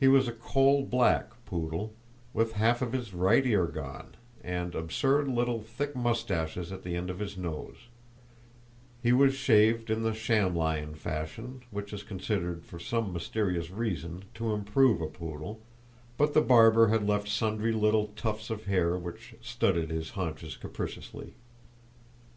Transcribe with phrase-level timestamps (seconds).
[0.00, 1.94] He was a coal black poodle,
[2.34, 7.08] with half of his right ear gone, and absurd little thick moustaches at the end
[7.08, 7.86] of his nose;
[9.00, 14.52] he was shaved in the shamlion fashion, which is considered, for some mysterious reason, to
[14.52, 15.60] improve a poodle,
[16.16, 21.34] but the barber had left sundry little tufts of hair, which studded his haunches capriciously.